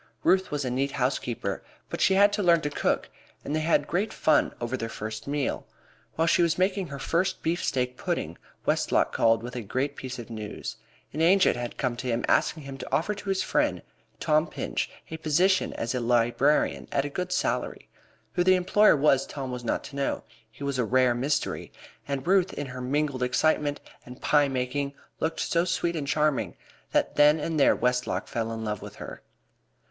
Ruth 0.23 0.49
was 0.49 0.65
a 0.65 0.71
neat 0.71 0.93
housekeeper, 0.93 1.61
but 1.91 2.01
she 2.01 2.15
had 2.15 2.33
to 2.33 2.41
learn 2.41 2.61
to 2.61 2.71
cook, 2.71 3.11
and 3.45 3.55
they 3.55 3.59
had 3.59 3.85
great 3.85 4.11
fun 4.11 4.51
over 4.59 4.75
their 4.75 4.89
first 4.89 5.27
meal. 5.27 5.67
While 6.15 6.25
she 6.25 6.41
was 6.41 6.57
making 6.57 6.87
her 6.87 6.97
first 6.97 7.43
beefsteak 7.43 7.97
pudding 7.97 8.39
Westlock 8.65 9.13
called 9.13 9.43
with 9.43 9.55
a 9.55 9.61
great 9.61 9.95
piece 9.95 10.17
of 10.17 10.31
news. 10.31 10.77
An 11.13 11.21
agent 11.21 11.55
had 11.55 11.77
come 11.77 11.95
to 11.97 12.07
him 12.07 12.25
asking 12.27 12.63
him 12.63 12.79
to 12.79 12.91
offer 12.91 13.13
to 13.13 13.29
his 13.29 13.43
friend 13.43 13.83
Tom 14.19 14.47
Pinch 14.47 14.89
a 15.11 15.17
position 15.17 15.71
as 15.73 15.93
a 15.93 15.99
librarian 15.99 16.87
at 16.91 17.05
a 17.05 17.07
good 17.09 17.31
salary. 17.31 17.87
Who 18.33 18.43
the 18.43 18.55
employer 18.55 18.95
was 18.95 19.27
Tom 19.27 19.51
was 19.51 19.63
not 19.63 19.83
to 19.83 19.95
know. 19.95 20.23
Here 20.49 20.65
was 20.65 20.79
a 20.79 20.83
rare 20.83 21.13
mystery, 21.13 21.71
and 22.07 22.25
Ruth 22.25 22.53
in 22.53 22.65
her 22.65 22.81
mingled 22.81 23.21
excitement 23.21 23.79
and 24.03 24.19
pie 24.19 24.47
making 24.47 24.95
looked 25.19 25.41
so 25.41 25.63
sweet 25.63 25.95
and 25.95 26.07
charming 26.07 26.57
that 26.91 27.17
then 27.17 27.39
and 27.39 27.59
there 27.59 27.75
Westlock 27.75 28.27
fell 28.27 28.51
in 28.51 28.63
love 28.65 28.81
with 28.81 28.95
her. 28.95 29.21